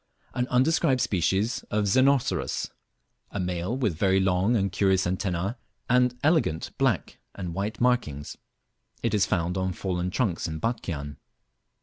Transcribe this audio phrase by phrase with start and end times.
[0.33, 2.71] An undescribed species of Xenocerus;
[3.29, 8.35] a male, with very long and curious antenna, and elegant black and white markings.
[9.03, 11.17] It is found on fallen trunks in Batchian.